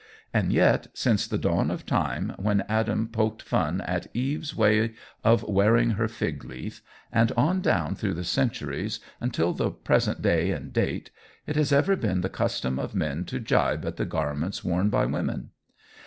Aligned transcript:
And 0.33 0.51
yet 0.51 0.87
since 0.95 1.27
the 1.27 1.37
dawn 1.37 1.69
of 1.69 1.85
time 1.85 2.33
when 2.39 2.61
Adam 2.61 3.07
poked 3.07 3.43
fun 3.43 3.81
at 3.81 4.07
Eve's 4.15 4.55
way 4.55 4.95
of 5.23 5.43
wearing 5.43 5.91
her 5.91 6.07
fig 6.07 6.43
leaf 6.43 6.81
and 7.11 7.31
on 7.33 7.61
down 7.61 7.93
through 7.93 8.15
the 8.15 8.23
centuries 8.23 8.99
until 9.19 9.53
the 9.53 9.69
present 9.69 10.23
day 10.23 10.49
and 10.49 10.73
date 10.73 11.11
it 11.45 11.55
has 11.55 11.71
ever 11.71 11.95
been 11.95 12.21
the 12.21 12.29
custom 12.29 12.79
of 12.79 12.95
men 12.95 13.25
to 13.25 13.39
gibe 13.39 13.85
at 13.85 13.97
the 13.97 14.05
garments 14.05 14.63
worn 14.63 14.89
by 14.89 15.05
women. 15.05 15.51